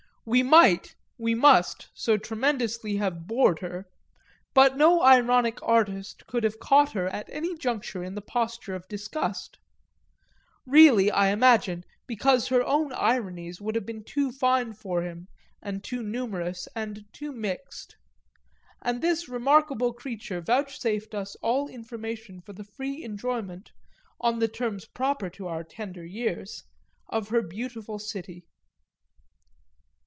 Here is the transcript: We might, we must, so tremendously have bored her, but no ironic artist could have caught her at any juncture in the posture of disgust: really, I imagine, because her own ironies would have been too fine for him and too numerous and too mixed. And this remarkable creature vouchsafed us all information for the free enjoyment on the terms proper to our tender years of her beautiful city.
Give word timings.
We 0.23 0.43
might, 0.43 0.95
we 1.17 1.33
must, 1.33 1.89
so 1.95 2.15
tremendously 2.15 2.97
have 2.97 3.25
bored 3.25 3.57
her, 3.59 3.87
but 4.53 4.77
no 4.77 5.01
ironic 5.01 5.57
artist 5.63 6.27
could 6.27 6.43
have 6.43 6.59
caught 6.59 6.91
her 6.91 7.07
at 7.07 7.27
any 7.31 7.57
juncture 7.57 8.03
in 8.03 8.13
the 8.13 8.21
posture 8.21 8.75
of 8.75 8.87
disgust: 8.87 9.57
really, 10.63 11.09
I 11.09 11.29
imagine, 11.29 11.85
because 12.05 12.49
her 12.49 12.63
own 12.63 12.93
ironies 12.93 13.59
would 13.61 13.73
have 13.73 13.85
been 13.87 14.03
too 14.03 14.31
fine 14.31 14.73
for 14.73 15.01
him 15.01 15.27
and 15.59 15.83
too 15.83 16.03
numerous 16.03 16.67
and 16.75 17.03
too 17.11 17.31
mixed. 17.31 17.97
And 18.79 19.01
this 19.01 19.27
remarkable 19.27 19.91
creature 19.91 20.39
vouchsafed 20.39 21.15
us 21.15 21.35
all 21.37 21.67
information 21.67 22.41
for 22.41 22.53
the 22.53 22.63
free 22.63 23.03
enjoyment 23.03 23.71
on 24.19 24.37
the 24.37 24.47
terms 24.47 24.85
proper 24.85 25.31
to 25.31 25.47
our 25.47 25.63
tender 25.63 26.05
years 26.05 26.63
of 27.09 27.29
her 27.29 27.41
beautiful 27.41 27.97
city. 27.97 28.45